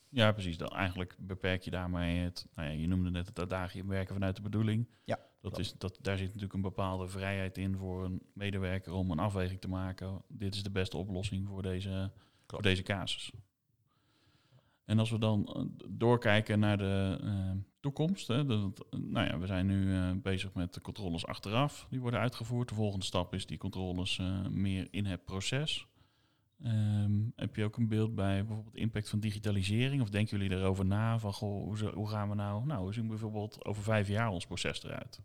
ja, 0.08 0.32
precies. 0.32 0.56
Dan 0.56 0.68
eigenlijk 0.68 1.16
beperk 1.18 1.62
je 1.62 1.70
daarmee 1.70 2.18
het, 2.18 2.46
nou 2.54 2.68
ja, 2.68 2.74
je 2.74 2.86
noemde 2.86 3.10
net 3.10 3.26
het 3.26 3.38
adagium 3.38 3.88
werken 3.88 4.14
vanuit 4.14 4.36
de 4.36 4.42
bedoeling. 4.42 4.88
Ja, 5.04 5.18
Dat 5.40 5.58
is, 5.58 5.72
dat, 5.72 5.98
daar 6.00 6.16
zit 6.16 6.26
natuurlijk 6.26 6.54
een 6.54 6.60
bepaalde 6.60 7.08
vrijheid 7.08 7.58
in 7.58 7.76
voor 7.76 8.04
een 8.04 8.22
medewerker 8.34 8.92
om 8.92 9.10
een 9.10 9.18
afweging 9.18 9.60
te 9.60 9.68
maken. 9.68 10.22
Dit 10.28 10.54
is 10.54 10.62
de 10.62 10.70
beste 10.70 10.96
oplossing 10.96 11.48
voor 11.48 11.62
deze, 11.62 12.10
voor 12.46 12.62
deze 12.62 12.82
casus. 12.82 13.32
En 14.84 14.98
als 14.98 15.10
we 15.10 15.18
dan 15.18 15.46
eh, 15.46 15.62
doorkijken 15.88 16.58
naar 16.58 16.78
de 16.78 17.18
eh, 17.22 17.50
toekomst. 17.80 18.28
Hè, 18.28 18.44
dat, 18.44 18.86
nou 18.90 19.26
ja, 19.26 19.38
we 19.38 19.46
zijn 19.46 19.66
nu 19.66 19.94
eh, 19.94 20.10
bezig 20.22 20.54
met 20.54 20.74
de 20.74 20.80
controles 20.80 21.26
achteraf. 21.26 21.86
Die 21.90 22.00
worden 22.00 22.20
uitgevoerd. 22.20 22.68
De 22.68 22.74
volgende 22.74 23.04
stap 23.04 23.34
is 23.34 23.46
die 23.46 23.58
controles 23.58 24.20
meer 24.50 24.88
in 24.90 25.06
het 25.06 25.24
proces. 25.24 25.86
Ehm, 26.62 27.12
heb 27.36 27.56
je 27.56 27.64
ook 27.64 27.76
een 27.76 27.88
beeld 27.88 28.14
bij 28.14 28.44
bijvoorbeeld 28.44 28.76
impact 28.76 29.08
van 29.08 29.20
digitalisering? 29.20 30.02
Of 30.02 30.08
denken 30.08 30.38
jullie 30.38 30.56
erover 30.56 30.86
na? 30.86 31.18
Van 31.18 31.32
goh, 31.32 31.78
hoe, 31.94 32.08
gaan 32.08 32.28
we 32.28 32.34
nou? 32.34 32.66
Nou, 32.66 32.82
hoe 32.82 32.92
zien 32.92 33.06
bijvoorbeeld 33.06 33.64
over 33.64 33.82
vijf 33.82 34.08
jaar 34.08 34.28
ons 34.28 34.46
proces 34.46 34.82
eruit? 34.82 35.20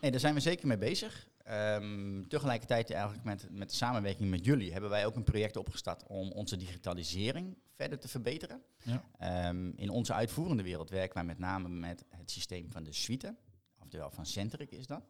Nee, 0.00 0.10
daar 0.10 0.20
zijn 0.20 0.34
we 0.34 0.40
zeker 0.40 0.66
mee 0.66 0.78
bezig. 0.78 1.28
Ehm, 1.42 2.22
tegelijkertijd 2.28 2.90
eigenlijk 2.90 3.24
met, 3.24 3.48
met 3.50 3.70
de 3.70 3.76
samenwerking 3.76 4.30
met 4.30 4.44
jullie 4.44 4.72
hebben 4.72 4.90
wij 4.90 5.06
ook 5.06 5.16
een 5.16 5.24
project 5.24 5.56
opgestart 5.56 6.06
om 6.06 6.30
onze 6.30 6.56
digitalisering 6.56 7.56
verder 7.74 7.98
te 7.98 8.08
verbeteren. 8.08 8.62
Ja. 8.82 9.04
Ehm, 9.18 9.70
in 9.76 9.90
onze 9.90 10.12
uitvoerende 10.12 10.62
wereld 10.62 10.90
werken 10.90 11.14
wij 11.14 11.24
met 11.24 11.38
name 11.38 11.68
met 11.68 12.04
het 12.08 12.30
systeem 12.30 12.70
van 12.70 12.82
de 12.82 12.92
suite, 12.92 13.36
oftewel 13.78 14.10
van 14.10 14.26
Centric 14.26 14.70
is 14.70 14.86
dat. 14.86 15.02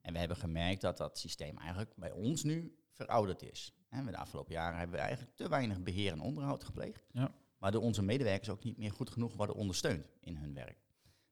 En 0.00 0.12
we 0.12 0.18
hebben 0.18 0.36
gemerkt 0.36 0.80
dat 0.80 0.96
dat 0.96 1.18
systeem 1.18 1.58
eigenlijk 1.58 1.92
bij 1.96 2.10
ons 2.10 2.42
nu 2.42 2.76
verouderd 2.92 3.42
is. 3.42 3.74
En 3.96 4.06
de 4.12 4.16
afgelopen 4.16 4.52
jaren 4.52 4.78
hebben 4.78 4.96
we 4.96 5.02
eigenlijk 5.02 5.36
te 5.36 5.48
weinig 5.48 5.82
beheer 5.82 6.12
en 6.12 6.20
onderhoud 6.20 6.64
gepleegd. 6.64 7.06
Ja. 7.12 7.34
Waardoor 7.58 7.82
onze 7.82 8.02
medewerkers 8.02 8.48
ook 8.48 8.64
niet 8.64 8.76
meer 8.76 8.92
goed 8.92 9.10
genoeg 9.10 9.34
worden 9.34 9.56
ondersteund 9.56 10.08
in 10.20 10.36
hun 10.36 10.54
werk. 10.54 10.78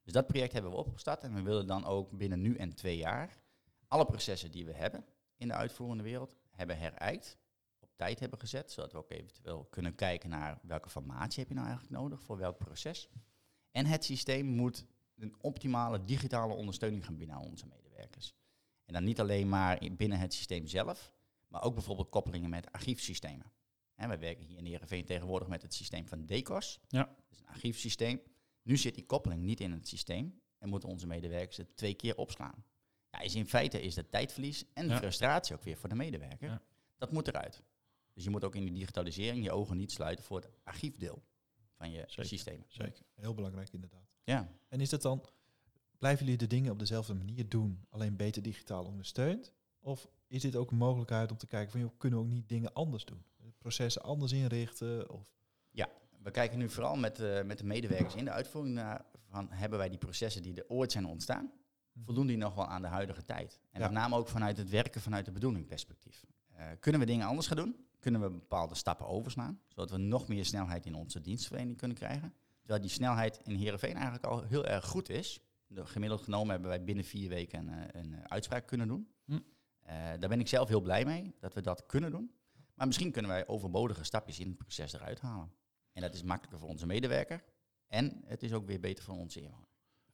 Dus 0.03 0.13
dat 0.13 0.27
project 0.27 0.53
hebben 0.53 0.71
we 0.71 0.77
opgestart 0.77 1.23
en 1.23 1.33
we 1.33 1.41
willen 1.41 1.67
dan 1.67 1.85
ook 1.85 2.11
binnen 2.17 2.41
nu 2.41 2.55
en 2.55 2.73
twee 2.75 2.97
jaar 2.97 3.37
alle 3.87 4.05
processen 4.05 4.51
die 4.51 4.65
we 4.65 4.73
hebben 4.73 5.05
in 5.37 5.47
de 5.47 5.53
uitvoerende 5.53 6.03
wereld 6.03 6.35
hebben 6.49 6.77
herijkt, 6.77 7.37
op 7.79 7.89
tijd 7.95 8.19
hebben 8.19 8.39
gezet, 8.39 8.71
zodat 8.71 8.91
we 8.91 8.97
ook 8.97 9.11
eventueel 9.11 9.65
kunnen 9.69 9.95
kijken 9.95 10.29
naar 10.29 10.59
welke 10.61 10.89
formatie 10.89 11.39
heb 11.39 11.47
je 11.47 11.55
nou 11.55 11.67
eigenlijk 11.67 11.97
nodig 11.97 12.21
voor 12.23 12.37
welk 12.37 12.57
proces. 12.57 13.09
En 13.71 13.85
het 13.85 14.03
systeem 14.03 14.45
moet 14.45 14.85
een 15.15 15.35
optimale 15.41 16.03
digitale 16.03 16.53
ondersteuning 16.53 17.05
gaan 17.05 17.17
bieden 17.17 17.35
aan 17.35 17.41
onze 17.45 17.67
medewerkers. 17.67 18.35
En 18.85 18.93
dan 18.93 19.03
niet 19.03 19.19
alleen 19.19 19.49
maar 19.49 19.81
in- 19.81 19.95
binnen 19.95 20.19
het 20.19 20.33
systeem 20.33 20.67
zelf, 20.67 21.14
maar 21.55 21.63
ook 21.63 21.73
bijvoorbeeld 21.73 22.09
koppelingen 22.09 22.49
met 22.49 22.71
archiefsystemen. 22.71 23.51
En 23.95 24.07
wij 24.07 24.19
werken 24.19 24.45
hier 24.45 24.57
in 24.57 24.65
Heerenveen 24.65 25.05
tegenwoordig 25.05 25.47
met 25.47 25.61
het 25.61 25.73
systeem 25.73 26.07
van 26.07 26.25
DECOS. 26.25 26.79
Ja. 26.87 27.03
Dat 27.03 27.25
is 27.31 27.39
een 27.39 27.47
archiefsysteem. 27.47 28.21
Nu 28.61 28.77
zit 28.77 28.95
die 28.95 29.05
koppeling 29.05 29.41
niet 29.41 29.59
in 29.59 29.71
het 29.71 29.87
systeem 29.87 30.41
en 30.57 30.69
moeten 30.69 30.89
onze 30.89 31.07
medewerkers 31.07 31.57
het 31.57 31.77
twee 31.77 31.93
keer 31.93 32.17
opslaan. 32.17 32.65
Ja, 33.09 33.19
is 33.19 33.35
in 33.35 33.45
feite 33.45 33.81
is 33.81 33.95
dat 33.95 34.11
tijdverlies 34.11 34.65
en 34.73 34.87
Ja. 34.87 34.97
frustratie 34.97 35.55
ook 35.55 35.63
weer 35.63 35.77
voor 35.77 35.89
de 35.89 35.95
medewerker. 35.95 36.49
Ja. 36.49 36.61
Dat 36.97 37.11
moet 37.11 37.27
eruit. 37.27 37.63
Dus 38.13 38.23
je 38.23 38.29
moet 38.29 38.43
ook 38.43 38.55
in 38.55 38.65
die 38.65 38.73
digitalisering 38.73 39.43
je 39.43 39.51
ogen 39.51 39.77
niet 39.77 39.91
sluiten 39.91 40.25
voor 40.25 40.37
het 40.37 40.49
archiefdeel 40.63 41.23
van 41.73 41.91
je 41.91 42.03
Zeker. 42.07 42.25
systemen. 42.25 42.65
Zeker. 42.67 43.05
Heel 43.13 43.33
belangrijk 43.33 43.73
inderdaad. 43.73 44.09
Ja. 44.23 44.49
En 44.67 44.81
is 44.81 44.91
het 44.91 45.01
dan, 45.01 45.25
blijven 45.97 46.23
jullie 46.25 46.39
de 46.39 46.47
dingen 46.47 46.71
op 46.71 46.79
dezelfde 46.79 47.13
manier 47.13 47.49
doen, 47.49 47.85
alleen 47.89 48.15
beter 48.15 48.41
digitaal 48.41 48.85
ondersteund? 48.85 49.53
Of 49.79 50.07
is 50.35 50.41
dit 50.41 50.55
ook 50.55 50.71
een 50.71 50.77
mogelijkheid 50.77 51.31
om 51.31 51.37
te 51.37 51.47
kijken 51.47 51.71
van, 51.71 51.79
joh, 51.79 51.89
kunnen 51.97 52.19
we 52.19 52.25
ook 52.25 52.31
niet 52.31 52.49
dingen 52.49 52.73
anders 52.73 53.05
doen? 53.05 53.23
Processen 53.57 54.01
anders 54.01 54.31
inrichten? 54.31 55.09
Of, 55.09 55.33
We 56.23 56.31
kijken 56.31 56.57
nu 56.57 56.69
vooral 56.69 56.95
met, 56.95 57.19
eh, 57.19 57.43
met 57.43 57.57
de 57.57 57.63
medewerkers 57.65 58.15
in 58.15 58.25
de 58.25 58.31
uitvoering 58.31 58.75
naar 58.75 59.05
van 59.29 59.47
hebben 59.51 59.79
wij 59.79 59.89
die 59.89 59.97
processen 59.97 60.41
die 60.41 60.55
er 60.55 60.69
ooit 60.69 60.91
zijn 60.91 61.05
ontstaan, 61.05 61.51
voldoen 62.03 62.27
die 62.27 62.37
nog 62.37 62.55
wel 62.55 62.65
aan 62.67 62.81
de 62.81 62.87
huidige 62.87 63.21
tijd? 63.21 63.59
En 63.71 63.79
Ja. 63.79 63.85
met 63.85 63.95
name 63.95 64.15
ook 64.15 64.27
vanuit 64.27 64.57
het 64.57 64.69
werken 64.69 65.01
vanuit 65.01 65.25
de 65.25 65.31
bedoeling 65.31 65.65
perspectief. 65.67 66.25
Eh, 66.51 66.65
kunnen 66.79 67.01
we 67.01 67.07
dingen 67.07 67.27
anders 67.27 67.47
gaan 67.47 67.57
doen? 67.57 67.75
Kunnen 67.99 68.21
we 68.21 68.29
bepaalde 68.29 68.75
stappen 68.75 69.07
overslaan, 69.07 69.59
zodat 69.67 69.89
we 69.89 69.97
nog 69.97 70.27
meer 70.27 70.45
snelheid 70.45 70.85
in 70.85 70.95
onze 70.95 71.21
dienstverlening 71.21 71.77
kunnen 71.77 71.97
krijgen? 71.97 72.33
Terwijl 72.59 72.81
die 72.81 72.89
snelheid 72.91 73.39
in 73.43 73.55
Heerenveen 73.55 73.93
eigenlijk 73.93 74.23
al 74.25 74.43
heel 74.43 74.65
erg 74.65 74.85
goed 74.85 75.09
is. 75.09 75.39
De, 75.67 75.85
gemiddeld 75.85 76.21
genomen 76.21 76.49
hebben 76.49 76.69
wij 76.69 76.83
binnen 76.83 77.05
vier 77.05 77.29
weken 77.29 77.67
een, 77.67 77.89
eh, 77.91 78.01
een 78.01 78.29
uitspraak 78.29 78.67
kunnen 78.67 78.87
doen. 78.87 79.07
Hm. 79.25 79.39
Eh, 79.85 79.95
daar 80.19 80.29
ben 80.29 80.39
ik 80.39 80.47
zelf 80.47 80.67
heel 80.67 80.81
blij 80.81 81.05
mee, 81.05 81.35
dat 81.39 81.53
we 81.53 81.61
dat 81.61 81.85
kunnen 81.85 82.11
doen. 82.11 82.31
Maar 82.73 82.87
misschien 82.87 83.11
kunnen 83.11 83.31
wij 83.31 83.47
overbodige 83.47 84.03
stapjes 84.03 84.39
in 84.39 84.47
het 84.47 84.57
proces 84.57 84.93
eruit 84.93 85.19
halen. 85.19 85.51
En 85.93 86.01
dat 86.01 86.13
is 86.13 86.23
makkelijker 86.23 86.59
voor 86.59 86.69
onze 86.69 86.85
medewerker. 86.85 87.43
En 87.87 88.21
het 88.25 88.43
is 88.43 88.53
ook 88.53 88.65
weer 88.65 88.79
beter 88.79 89.03
voor 89.03 89.15
onze 89.15 89.41
inwoner. 89.41 89.67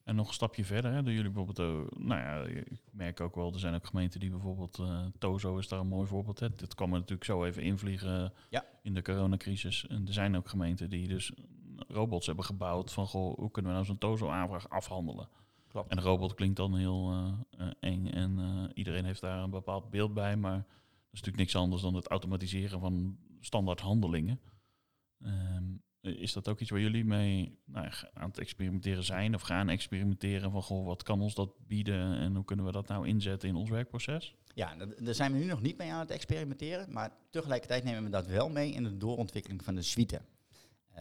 En 0.03 0.15
nog 0.15 0.27
een 0.27 0.33
stapje 0.33 0.65
verder, 0.65 0.91
hè, 0.91 1.03
doen 1.03 1.13
jullie 1.13 1.31
bijvoorbeeld, 1.31 1.59
uh, 1.59 1.99
nou 2.07 2.21
ja, 2.21 2.43
ik 2.61 2.81
merk 2.91 3.19
ook 3.19 3.35
wel, 3.35 3.53
er 3.53 3.59
zijn 3.59 3.75
ook 3.75 3.87
gemeenten 3.87 4.19
die 4.19 4.29
bijvoorbeeld, 4.29 4.77
uh, 4.79 5.05
Tozo 5.17 5.57
is 5.57 5.67
daar 5.67 5.79
een 5.79 5.87
mooi 5.87 6.07
voorbeeld. 6.07 6.39
Hè. 6.39 6.55
Dit 6.55 6.75
kwam 6.75 6.91
er 6.91 6.99
natuurlijk 6.99 7.23
zo 7.23 7.45
even 7.45 7.63
invliegen 7.63 8.33
Ja. 8.49 8.65
in 8.81 8.93
de 8.93 9.01
coronacrisis. 9.01 9.87
En 9.87 10.07
er 10.07 10.13
zijn 10.13 10.35
ook 10.35 10.49
gemeenten 10.49 10.89
die 10.89 11.07
dus 11.07 11.31
robots 11.87 12.25
hebben 12.25 12.45
gebouwd 12.45 12.91
van, 12.91 13.07
goh, 13.07 13.37
hoe 13.37 13.51
kunnen 13.51 13.71
we 13.71 13.77
nou 13.77 13.89
zo'n 13.89 13.97
Tozo-aanvraag 13.97 14.69
afhandelen? 14.69 15.29
Klopt. 15.71 15.91
En 15.91 16.01
robot 16.01 16.33
klinkt 16.33 16.55
dan 16.55 16.75
heel 16.75 17.11
eh, 17.11 17.33
eh, 17.57 17.71
eng 17.79 18.07
en 18.07 18.39
eh, 18.39 18.63
iedereen 18.73 19.05
heeft 19.05 19.21
daar 19.21 19.43
een 19.43 19.49
bepaald 19.49 19.89
beeld 19.89 20.13
bij, 20.13 20.35
maar 20.37 20.57
dat 20.57 20.65
is 21.11 21.19
natuurlijk 21.19 21.37
niks 21.37 21.55
anders 21.55 21.81
dan 21.81 21.93
het 21.95 22.07
automatiseren 22.07 22.79
van 22.79 23.17
standaard 23.39 23.79
handelingen. 23.79 24.39
Ehm, 25.23 25.63
is 26.01 26.33
dat 26.33 26.47
ook 26.47 26.59
iets 26.59 26.69
waar 26.69 26.79
jullie 26.79 27.05
mee 27.05 27.59
nou, 27.65 27.89
aan 28.13 28.29
het 28.29 28.39
experimenteren 28.39 29.03
zijn 29.03 29.35
of 29.35 29.41
gaan 29.41 29.69
experimenteren 29.69 30.51
van 30.51 30.61
goh, 30.61 30.85
wat 30.85 31.03
kan 31.03 31.21
ons 31.21 31.35
dat 31.35 31.67
bieden 31.67 32.17
en 32.17 32.35
hoe 32.35 32.45
kunnen 32.45 32.65
we 32.65 32.71
dat 32.71 32.87
nou 32.87 33.07
inzetten 33.07 33.49
in 33.49 33.55
ons 33.55 33.69
werkproces? 33.69 34.35
Ja, 34.53 34.75
da- 34.75 34.85
daar 34.99 35.13
zijn 35.13 35.31
we 35.31 35.37
nu 35.37 35.45
nog 35.45 35.61
niet 35.61 35.77
mee 35.77 35.91
aan 35.91 35.99
het 35.99 36.11
experimenteren, 36.11 36.91
maar 36.91 37.11
tegelijkertijd 37.29 37.83
nemen 37.83 38.03
we 38.03 38.09
dat 38.09 38.27
wel 38.27 38.49
mee 38.49 38.71
in 38.71 38.83
de 38.83 38.97
doorontwikkeling 38.97 39.63
van 39.63 39.75
de 39.75 39.81
suite. 39.81 40.21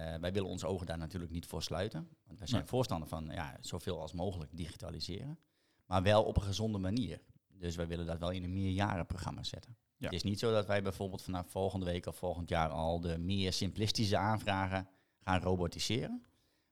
Eh, 0.01 0.15
wij 0.21 0.33
willen 0.33 0.49
onze 0.49 0.67
ogen 0.67 0.87
daar 0.87 0.99
natuurlijk 0.99 1.33
niet 1.33 1.47
voor 1.47 1.63
sluiten, 1.63 2.09
want 2.27 2.39
wij 2.39 2.49
zijn 2.49 2.61
Nee. 2.61 2.71
voorstander 2.71 3.09
van 3.09 3.29
ja, 3.33 3.57
zoveel 3.61 4.01
als 4.01 4.13
mogelijk 4.13 4.57
digitaliseren, 4.57 5.39
maar 5.87 6.03
wel 6.03 6.25
op 6.25 6.37
een 6.37 6.43
gezonde 6.43 6.79
manier. 6.79 7.21
Dus 7.49 7.77
wij 7.77 7.87
willen 7.87 8.07
dat 8.07 8.19
wel 8.19 8.31
in 8.31 8.45
een 8.45 8.53
meerjarenprogramma 8.53 9.43
zetten. 9.43 9.77
Ja. 9.97 10.07
Het 10.07 10.15
is 10.15 10.23
niet 10.23 10.39
zo 10.39 10.53
dat 10.53 10.67
wij 10.67 10.83
bijvoorbeeld 10.83 11.23
vanaf 11.23 11.51
volgende 11.51 11.87
week 11.87 12.07
of 12.07 12.17
volgend 12.17 12.49
jaar 12.49 12.69
al 12.69 13.01
de 13.01 13.19
meer 13.19 13.53
simplistische 13.53 14.17
aanvragen 14.17 14.89
gaan 15.19 15.41
robotiseren. 15.41 16.25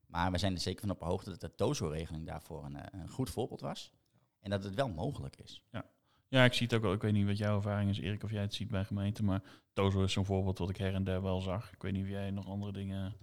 Maar 0.07 0.31
we 0.31 0.39
zijn 0.39 0.55
er 0.55 0.61
zeker 0.61 0.81
van 0.81 0.91
op 0.91 0.99
de 0.99 1.05
hoogte 1.05 1.31
dat 1.31 1.41
de 1.41 1.55
TOZO-regeling 1.55 2.27
daarvoor 2.27 2.65
een, 2.65 2.77
eh, 2.77 3.01
een 3.01 3.09
goed 3.09 3.31
voorbeeld 3.31 3.61
was. 3.61 3.93
En 4.41 4.51
dat 4.51 4.65
het 4.65 4.75
wel 4.75 4.89
mogelijk 4.89 5.37
is. 5.37 5.63
Ja, 5.71 5.85
ik 6.29 6.53
zie 6.53 6.67
het 6.67 6.75
ook 6.75 6.83
wel. 6.83 6.93
Ik 6.93 7.03
weet 7.03 7.13
niet 7.13 7.27
wat 7.27 7.39
jouw 7.39 7.57
ervaring 7.57 7.91
is, 7.91 7.99
Erik, 7.99 8.23
of 8.23 8.31
jij 8.31 8.43
het 8.43 8.55
ziet 8.55 8.69
bij 8.69 8.85
gemeenten, 8.85 9.25
maar 9.25 9.43
Tozo 9.73 10.03
is 10.03 10.13
zo'n 10.13 10.25
voorbeeld 10.25 10.59
wat 10.59 10.71
ik 10.71 10.77
her 10.77 10.95
en 10.95 11.05
der 11.05 11.23
wel 11.23 11.41
zag. 11.41 11.73
Ik 11.73 11.83
weet 11.83 11.93
niet 11.93 12.03
of 12.03 12.09
jij 12.09 12.31
nog 12.31 12.47
andere 12.47 12.73
dingen... 12.73 13.15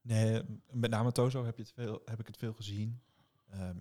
Nee, 0.00 0.42
met 0.70 0.90
name 0.90 1.12
Tozo 1.12 1.44
heb, 1.44 1.56
je 1.56 1.62
het 1.62 1.72
veel, 1.72 2.02
heb 2.04 2.20
ik 2.20 2.26
het 2.26 2.36
veel 2.36 2.52
gezien. 2.52 3.00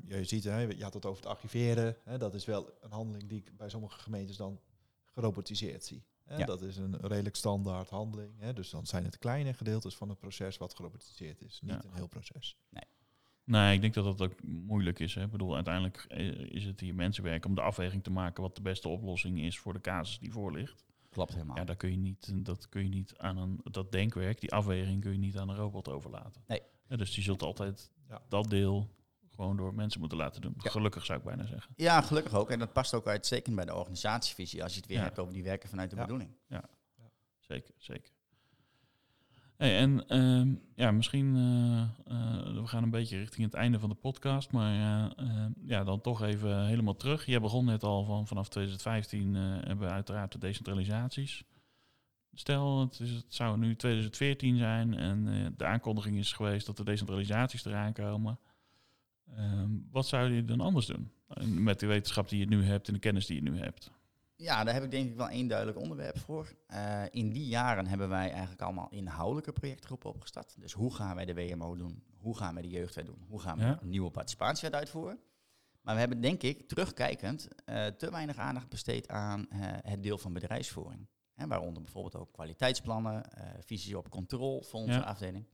Ja, 0.06 0.18
je 0.18 0.24
ziet, 0.24 0.44
hè, 0.44 0.60
je 0.60 0.84
had 0.84 0.94
het 0.94 1.06
over 1.06 1.24
het 1.24 1.32
archiveren. 1.32 1.98
Hè, 2.04 2.18
dat 2.18 2.34
is 2.34 2.46
wel 2.46 2.74
een 2.82 2.92
handeling 2.92 3.30
die 3.30 3.38
ik 3.38 3.58
bij 3.58 3.70
sommige 3.70 4.00
gemeentes 4.00 4.38
dan 4.38 4.60
gerobotiseerd 5.06 5.86
zie. 5.86 6.04
Hè. 6.24 6.38
Ja. 6.38 6.46
Dat 6.46 6.62
is 6.62 6.78
een 6.78 6.98
redelijk 7.02 7.36
standaard 7.36 7.90
handeling. 7.90 8.40
Hè, 8.40 8.54
dus 8.54 8.70
dan 8.70 8.86
zijn 8.86 9.04
het 9.04 9.18
kleine 9.18 9.54
gedeeltes 9.54 9.96
van 9.96 10.10
het 10.10 10.20
proces 10.20 10.58
wat 10.58 10.76
gerobotiseerd 10.76 11.42
is. 11.42 11.60
Niet 11.62 11.72
Ja. 11.72 11.84
een 11.84 11.94
heel 11.94 12.08
proces. 12.08 12.58
Nee, 12.70 12.84
ik 13.56 13.82
denk 13.82 13.94
dat 13.94 14.04
dat 14.18 14.22
ook 14.22 14.44
moeilijk 14.44 15.00
is. 15.00 15.16
Hè. 15.16 15.24
Ik 15.24 15.32
bedoel, 15.32 15.56
uiteindelijk 15.56 16.06
eh, 16.08 16.28
is 16.30 16.64
het 16.66 16.80
hier 16.80 16.96
mensenwerk 16.96 17.46
om 17.46 17.56
de 17.56 17.62
afweging 17.62 18.04
te 18.04 18.12
maken 18.12 18.44
wat 18.44 18.56
de 18.56 18.62
beste 18.62 18.88
oplossing 18.90 19.40
is 19.40 19.60
voor 19.60 19.74
de 19.74 19.82
casus 19.82 20.20
die 20.20 20.32
voor 20.32 20.52
ligt. 20.52 20.86
Klopt 21.10 21.34
helemaal. 21.34 21.56
Ja, 21.58 21.64
daar 21.64 21.76
kun 21.76 21.92
je 21.92 21.98
niet, 21.98 22.32
dat 22.46 22.70
kun 22.70 22.84
je 22.84 22.90
niet 22.90 23.18
aan 23.18 23.38
een, 23.38 23.60
dat 23.64 23.92
denkwerk, 23.92 24.40
die 24.40 24.52
afweging 24.52 25.02
kun 25.02 25.12
je 25.12 25.18
niet 25.18 25.38
aan 25.38 25.50
een 25.50 25.56
robot 25.56 25.90
overlaten. 25.90 26.44
Nee. 26.48 26.62
Ja, 26.88 26.96
dus 26.96 27.14
die 27.14 27.24
zult 27.24 27.42
altijd 27.42 27.92
Ja. 28.10 28.22
dat 28.30 28.50
deel 28.50 28.90
gewoon 29.30 29.58
door 29.58 29.74
mensen 29.74 30.00
moeten 30.00 30.18
laten 30.18 30.42
doen. 30.42 30.54
Ja. 30.58 30.70
Gelukkig 30.70 31.06
zou 31.06 31.20
ik 31.20 31.26
bijna 31.26 31.46
zeggen. 31.46 31.74
Ja, 31.76 32.02
gelukkig 32.02 32.34
ook. 32.34 32.50
En 32.50 32.60
dat 32.60 32.74
past 32.74 32.94
ook 32.94 33.08
uitstekend 33.08 33.56
bij 33.56 33.66
de 33.66 33.76
organisatievisie 33.76 34.64
als 34.64 34.74
je 34.74 34.80
het 34.80 34.88
weer 34.88 34.98
Ja. 34.98 35.04
hebt 35.04 35.20
over 35.20 35.34
die 35.34 35.44
werken 35.44 35.70
vanuit 35.70 35.90
de 35.90 35.96
Ja. 35.96 36.02
bedoeling. 36.02 36.30
Zeker, 37.40 37.74
zeker. 37.78 38.12
En 39.62 40.08
ehm, 40.08 40.54
ja, 40.76 40.92
misschien, 40.92 41.36
eh, 41.36 41.82
eh, 41.82 42.62
we 42.62 42.68
gaan 42.68 42.84
een 42.84 42.90
beetje 42.90 43.18
richting 43.18 43.46
het 43.46 43.54
einde 43.54 43.80
van 43.80 43.90
de 43.90 43.96
podcast, 43.96 44.52
maar 44.52 45.12
eh, 45.18 45.46
ja, 45.66 45.84
dan 45.84 46.02
toch 46.02 46.22
even 46.22 46.66
helemaal 46.66 46.96
terug. 46.96 47.26
Je 47.26 47.40
begon 47.40 47.66
net 47.66 47.84
al 47.84 48.06
van 48.06 48.28
vanaf 48.28 48.50
2015 48.50 49.36
eh, 49.36 49.42
hebben 49.42 49.88
we 49.88 49.94
uiteraard 49.94 50.32
de 50.32 50.38
decentralisaties. 50.38 51.44
Stel, 52.34 52.80
het, 52.80 53.00
is, 53.00 53.10
het 53.12 53.34
zou 53.34 53.58
nu 53.58 53.76
2014 53.76 54.58
zijn 54.58 54.94
en 54.94 55.54
de 55.58 55.66
aankondiging 55.66 56.18
is 56.18 56.34
geweest 56.34 56.66
dat 56.66 56.78
de 56.78 56.84
decentralisaties 56.84 57.66
eraan 57.66 57.94
komen. 57.94 58.40
Ehm, 59.36 59.70
wat 59.92 60.08
zou 60.08 60.32
je 60.32 60.46
dan 60.46 60.60
anders 60.60 60.86
doen? 60.86 61.12
En 61.28 61.64
Met 61.64 61.80
de 61.80 61.88
wetenschap 61.88 62.30
die 62.30 62.40
je 62.40 62.48
nu 62.48 62.64
hebt 62.64 62.88
en 62.88 62.94
de 62.94 63.00
kennis 63.00 63.26
die 63.26 63.44
je 63.44 63.50
nu 63.52 63.58
hebt. 63.58 63.92
Ja, 64.42 64.64
daar 64.64 64.74
heb 64.74 64.84
ik 64.84 64.92
denk 64.92 65.10
ik 65.10 65.16
wel 65.16 65.30
één 65.30 65.48
duidelijk 65.48 65.78
onderwerp 65.80 66.20
voor. 66.20 66.56
Eh, 66.68 67.04
in 67.10 67.30
die 67.32 67.46
jaren 67.48 67.88
hebben 67.88 68.10
wij 68.10 68.30
eigenlijk 68.32 68.62
allemaal 68.62 68.88
inhoudelijke 68.90 69.52
projectgroepen 69.52 70.10
opgestart. 70.10 70.56
Dus 70.60 70.74
hoe 70.74 70.94
gaan 70.96 71.16
wij 71.16 71.26
de 71.26 71.34
WMO 71.34 71.76
doen? 71.76 72.04
Hoe 72.18 72.38
gaan 72.38 72.54
wij 72.54 72.62
de 72.64 72.70
jeugdwet 72.70 73.06
doen? 73.06 73.26
Hoe 73.28 73.40
gaan 73.42 73.58
we 73.58 73.64
Ja. 73.64 73.78
een 73.82 73.90
nieuwe 73.90 74.12
participatiewet 74.12 74.74
uitvoeren? 74.76 75.20
Maar 75.82 75.94
we 75.94 76.00
hebben 76.00 76.22
denk 76.22 76.42
ik, 76.44 76.68
terugkijkend, 76.68 77.48
eh, 77.66 77.86
te 77.88 78.12
weinig 78.12 78.38
aandacht 78.38 78.70
besteed 78.70 79.08
aan 79.08 79.50
eh, 79.50 79.60
het 79.62 80.04
deel 80.04 80.18
van 80.18 80.34
bedrijfsvoering. 80.34 81.08
Hè, 81.34 81.48
waaronder 81.48 81.82
bijvoorbeeld 81.84 82.16
ook 82.16 82.34
kwaliteitsplannen, 82.34 83.24
visie 83.60 83.98
op 83.98 84.10
controle 84.10 84.64
voor 84.64 84.80
onze 84.80 84.92
Ja. 84.94 85.00
afdeling. 85.00 85.48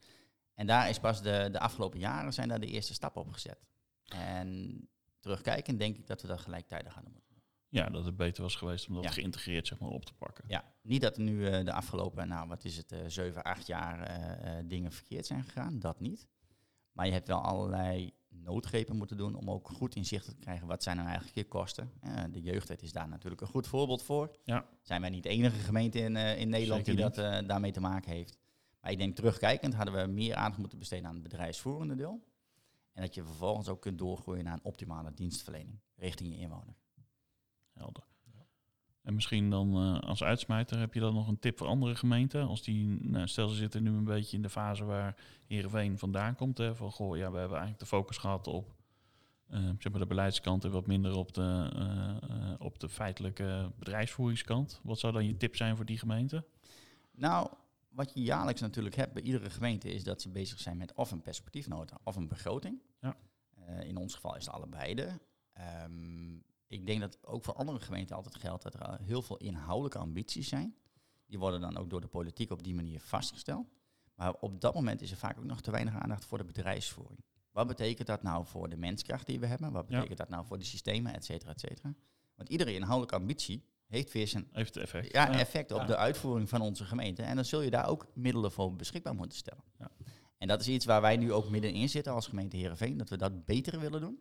En 0.53 0.67
daar 0.67 0.89
is 0.89 0.99
pas 0.99 1.21
de, 1.21 1.49
de 1.51 1.59
afgelopen 1.59 1.99
jaren 1.99 2.33
zijn 2.33 2.47
daar 2.47 2.59
de 2.59 2.67
eerste 2.67 2.93
stappen 2.93 3.21
op 3.21 3.31
gezet. 3.31 3.65
En 4.07 4.81
terugkijkend 5.19 5.79
denk 5.79 5.97
ik 5.97 6.07
dat 6.07 6.21
we 6.21 6.27
dat 6.27 6.39
gelijktijdig 6.39 6.93
gaan 6.93 7.03
doen. 7.03 7.21
Ja, 7.69 7.89
dat 7.89 8.05
het 8.05 8.15
beter 8.15 8.43
was 8.43 8.55
geweest 8.55 8.87
om 8.87 8.93
dat 8.93 9.03
Ja. 9.03 9.09
geïntegreerd 9.09 9.67
zeg 9.67 9.79
maar, 9.79 9.89
op 9.89 10.05
te 10.05 10.13
pakken. 10.13 10.43
Ja, 10.47 10.63
niet 10.81 11.01
dat 11.01 11.17
er 11.17 11.23
nu 11.23 11.47
eh, 11.47 11.65
de 11.65 11.73
afgelopen, 11.73 12.27
nou 12.27 12.47
wat 12.47 12.63
is 12.63 12.77
het, 12.77 12.91
eh 12.91 12.99
7, 13.07 13.43
8 13.43 13.67
jaar 13.67 14.01
eh, 14.01 14.63
dingen 14.65 14.91
verkeerd 14.91 15.25
zijn 15.25 15.43
gegaan. 15.43 15.79
Dat 15.79 15.99
niet. 15.99 16.27
Maar 16.91 17.05
je 17.05 17.11
hebt 17.11 17.27
wel 17.27 17.41
allerlei 17.41 18.13
noodgrepen 18.29 18.95
moeten 18.95 19.17
doen 19.17 19.35
om 19.35 19.51
ook 19.51 19.69
goed 19.69 19.95
inzicht 19.95 20.25
te 20.25 20.35
krijgen 20.35 20.67
wat 20.67 20.83
zijn 20.83 20.95
nou 20.95 21.07
eigenlijk 21.07 21.37
je 21.37 21.45
kosten. 21.45 21.91
De 22.31 22.41
jeugdwet 22.41 22.81
is 22.81 22.91
daar 22.91 23.07
natuurlijk 23.07 23.41
een 23.41 23.47
goed 23.47 23.67
voorbeeld 23.67 24.03
voor. 24.03 24.35
Ja. 24.43 24.65
Zijn 24.81 25.01
wij 25.01 25.09
niet 25.09 25.23
de 25.23 25.29
enige 25.29 25.57
gemeente 25.57 25.99
in, 25.99 26.15
in 26.15 26.49
Nederland 26.49 26.85
Zeker 26.85 27.11
die 27.11 27.21
dat 27.21 27.47
daarmee 27.47 27.71
te 27.71 27.79
maken 27.79 28.11
heeft. 28.11 28.37
Maar 28.81 28.91
ik 28.91 28.97
denk 28.97 29.15
terugkijkend 29.15 29.73
hadden 29.73 29.93
we 30.01 30.11
meer 30.11 30.35
aandacht 30.35 30.57
moeten 30.57 30.79
besteden 30.79 31.07
aan 31.07 31.13
het 31.13 31.23
bedrijfsvoerende 31.23 31.95
deel. 31.95 32.23
En 32.93 33.01
dat 33.01 33.15
je 33.15 33.23
vervolgens 33.23 33.67
ook 33.67 33.81
kunt 33.81 33.97
doorgroeien 33.97 34.43
naar 34.43 34.53
een 34.53 34.63
optimale 34.63 35.13
dienstverlening 35.13 35.79
richting 35.95 36.33
je 36.33 36.37
inwoner. 36.39 36.75
Helder. 37.77 38.03
En 39.07 39.13
misschien 39.13 39.49
dan 39.49 39.75
eh, 39.75 39.99
als 39.99 40.23
uitsmijter 40.23 40.79
heb 40.79 40.93
je 40.93 40.99
dan 40.99 41.13
nog 41.13 41.27
een 41.27 41.39
tip 41.39 41.57
voor 41.57 41.67
andere 41.67 41.95
gemeenten? 41.95 42.47
Als 42.47 42.63
die, 42.63 43.09
nou, 43.09 43.27
stel 43.27 43.47
ze 43.47 43.55
zitten 43.55 43.83
nu 43.83 43.89
een 43.89 44.03
beetje 44.03 44.35
in 44.35 44.41
de 44.41 44.49
fase 44.49 44.85
waar 44.85 45.15
Heerenveen 45.45 45.97
vandaan 45.97 46.35
komt. 46.35 46.57
Hè, 46.57 46.75
van 46.75 46.91
goh, 46.91 47.17
ja, 47.17 47.31
we 47.31 47.37
hebben 47.37 47.57
eigenlijk 47.57 47.79
de 47.79 47.85
focus 47.85 48.17
gehad 48.17 48.47
op 48.47 48.75
eh, 49.47 49.59
zeg 49.79 49.91
maar 49.91 50.01
de 50.01 50.07
beleidskant 50.07 50.63
en 50.63 50.71
wat 50.71 50.87
minder 50.87 51.15
op 51.15 51.33
de, 51.33 51.69
eh, 51.75 52.65
op 52.65 52.79
de 52.79 52.89
feitelijke 52.89 53.71
bedrijfsvoeringskant. 53.79 54.79
Wat 54.83 54.99
zou 54.99 55.13
dan 55.13 55.25
je 55.25 55.37
tip 55.37 55.55
zijn 55.55 55.75
voor 55.75 55.85
die 55.85 55.99
gemeente? 55.99 56.45
Nou, 57.11 57.49
wat 57.89 58.13
je 58.13 58.21
jaarlijks 58.21 58.61
natuurlijk 58.61 58.95
hebt 58.95 59.13
bij 59.13 59.23
iedere 59.23 59.49
gemeente 59.49 59.93
is 59.93 60.03
dat 60.03 60.21
ze 60.21 60.29
bezig 60.29 60.59
zijn 60.59 60.77
met 60.77 60.93
of 60.93 61.11
een 61.11 61.21
perspectiefnota 61.21 61.97
of 62.03 62.15
een 62.15 62.27
begroting. 62.27 62.81
Ja. 63.01 63.17
In 63.79 63.97
ons 63.97 64.15
geval 64.15 64.35
is 64.35 64.45
het 64.45 64.53
allebei. 64.53 64.95
Ehm 65.53 66.39
ik 66.67 66.85
denk 66.85 67.01
dat 67.01 67.17
ook 67.25 67.43
voor 67.43 67.53
andere 67.53 67.79
gemeenten 67.79 68.15
altijd 68.15 68.35
geldt 68.35 68.63
dat 68.63 68.73
er 68.73 68.99
heel 69.01 69.21
veel 69.21 69.37
inhoudelijke 69.37 69.97
ambities 69.97 70.47
zijn. 70.49 70.75
Die 71.25 71.39
worden 71.39 71.61
dan 71.61 71.77
ook 71.77 71.89
door 71.89 72.01
de 72.01 72.07
politiek 72.07 72.51
op 72.51 72.63
die 72.63 72.75
manier 72.75 72.99
vastgesteld. 73.01 73.67
Maar 74.15 74.33
op 74.33 74.61
dat 74.61 74.73
moment 74.73 75.01
is 75.01 75.11
er 75.11 75.17
vaak 75.17 75.37
ook 75.37 75.43
nog 75.43 75.61
te 75.61 75.71
weinig 75.71 75.95
aandacht 75.95 76.25
voor 76.25 76.37
de 76.37 76.43
bedrijfsvoering. 76.43 77.23
Wat 77.51 77.67
betekent 77.67 78.07
dat 78.07 78.23
nou 78.23 78.45
voor 78.45 78.69
de 78.69 78.77
menskracht 78.77 79.25
die 79.27 79.39
we 79.39 79.45
hebben? 79.45 79.71
Wat 79.71 79.85
Ja. 79.87 79.93
betekent 79.95 80.17
dat 80.17 80.29
nou 80.29 80.45
voor 80.45 80.57
de 80.57 80.63
systemen, 80.65 81.13
et 81.13 81.25
cetera, 81.25 81.51
et 81.51 81.59
cetera? 81.59 81.93
Want 82.35 82.49
iedere 82.49 82.73
inhoudelijke 82.73 83.15
ambitie 83.15 83.63
heeft 83.87 84.11
weer 84.13 84.27
zijn 84.27 84.47
Heeft 84.51 84.77
effect? 84.77 85.11
ja, 85.13 85.31
effect 85.39 85.71
op 85.71 85.79
Ja. 85.79 85.85
de 85.85 85.97
uitvoering 85.97 86.49
van 86.49 86.61
onze 86.61 86.85
gemeente. 86.85 87.21
En 87.21 87.35
dan 87.35 87.45
zul 87.45 87.61
je 87.61 87.69
daar 87.69 87.87
ook 87.87 88.07
middelen 88.13 88.51
voor 88.51 88.75
beschikbaar 88.75 89.15
moeten 89.15 89.37
stellen. 89.37 89.63
Ja. 89.79 89.91
En 90.37 90.47
dat 90.47 90.61
is 90.61 90.67
iets 90.67 90.85
waar 90.85 91.01
wij 91.01 91.17
nu 91.17 91.33
ook 91.33 91.49
middenin 91.49 91.89
zitten 91.89 92.13
als 92.13 92.27
gemeente 92.27 92.57
Heerenveen, 92.57 92.97
dat 92.97 93.09
we 93.09 93.17
dat 93.17 93.45
beter 93.45 93.79
willen 93.79 94.01
doen. 94.01 94.19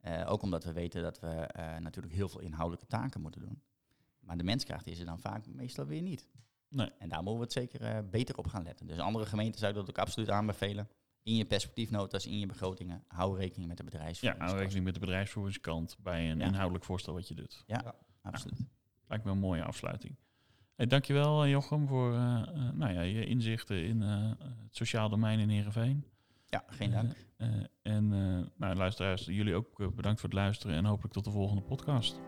Eh, 0.00 0.30
ook 0.30 0.42
omdat 0.42 0.64
we 0.64 0.72
weten 0.72 1.02
dat 1.02 1.20
we 1.20 1.26
eh, 1.28 1.76
natuurlijk 1.76 2.14
heel 2.14 2.28
veel 2.28 2.40
inhoudelijke 2.40 2.86
taken 2.86 3.20
moeten 3.20 3.40
doen. 3.40 3.62
Maar 4.20 4.36
de 4.36 4.44
menskracht 4.44 4.86
is 4.86 4.98
er 4.98 5.06
dan 5.06 5.18
vaak 5.20 5.46
meestal 5.46 5.86
weer 5.86 6.02
niet. 6.02 6.28
Nee. 6.68 6.90
En 6.98 7.08
daar 7.08 7.18
moeten 7.22 7.36
we 7.38 7.44
het 7.44 7.52
zeker 7.52 7.82
eh, 7.82 7.98
beter 8.10 8.36
op 8.38 8.46
gaan 8.46 8.62
letten. 8.62 8.86
Dus 8.86 8.98
andere 8.98 9.26
gemeenten 9.26 9.60
zouden 9.60 9.84
dat 9.84 9.90
ook 9.90 10.02
absoluut 10.02 10.30
aanbevelen. 10.30 10.88
In 11.22 11.36
je 11.36 11.44
perspectiefnotas, 11.44 12.26
in 12.26 12.38
je 12.38 12.46
begroting, 12.46 13.02
hou 13.06 13.38
rekening 13.38 13.68
met 13.68 13.76
de 13.76 13.82
Ja, 13.84 13.90
bedrijfsvoering. 13.90 14.42
hou 14.44 14.58
rekening 14.58 14.84
met 14.84 14.94
de 14.94 15.00
bedrijfsvoeringskant 15.00 15.96
bij 16.02 16.30
een 16.30 16.38
Ja. 16.38 16.46
inhoudelijk 16.46 16.84
voorstel 16.84 17.14
wat 17.14 17.28
je 17.28 17.34
doet. 17.34 17.64
Absoluut. 18.22 18.66
Lijkt 19.06 19.24
me 19.24 19.30
een 19.30 19.38
mooie 19.38 19.64
afsluiting. 19.64 20.16
Hey, 20.74 20.86
dankjewel 20.86 21.46
Jochem 21.46 21.86
voor 21.86 22.12
eh, 22.14 22.42
eh, 22.48 22.72
nou 22.72 22.92
ja, 22.92 23.00
je 23.00 23.26
inzichten 23.26 23.84
in 23.84 24.02
eh, 24.02 24.30
het 24.38 24.76
sociaal 24.76 25.08
domein 25.08 25.38
in 25.38 25.48
Heerenveen. 25.48 26.04
Ja, 26.50 26.64
geen 26.66 26.90
dank. 26.90 27.12
Eh, 27.36 27.48
eh, 27.48 27.64
en 27.82 28.12
eh, 28.12 28.46
nou, 28.56 28.74
luisteraars, 28.74 29.24
jullie 29.24 29.54
ook 29.54 29.94
bedankt 29.94 30.20
voor 30.20 30.28
het 30.28 30.38
luisteren 30.38 30.76
en 30.76 30.84
hopelijk 30.84 31.14
tot 31.14 31.24
de 31.24 31.30
volgende 31.30 31.62
podcast. 31.62 32.20